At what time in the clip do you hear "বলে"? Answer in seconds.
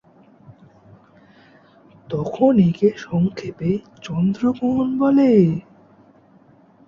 4.99-5.31